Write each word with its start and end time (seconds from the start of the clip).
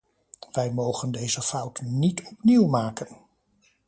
Wij 0.51 0.71
mogen 0.71 1.11
deze 1.11 1.41
fout 1.41 1.81
niet 1.81 2.23
opnieuw 2.25 2.67
maken. 2.67 3.07